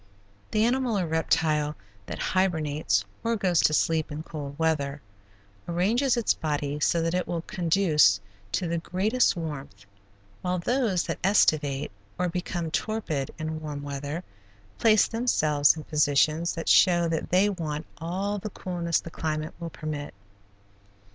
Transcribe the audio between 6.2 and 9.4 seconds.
body so that it will conduce to the greatest